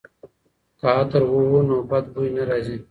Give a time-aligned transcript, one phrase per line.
[0.79, 2.75] که عطر ووهو نو بد بوی نه راځي.